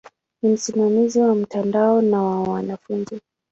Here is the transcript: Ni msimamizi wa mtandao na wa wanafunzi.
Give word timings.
Ni 0.41 0.49
msimamizi 0.49 1.19
wa 1.19 1.35
mtandao 1.35 2.01
na 2.01 2.21
wa 2.21 2.41
wanafunzi. 2.43 3.21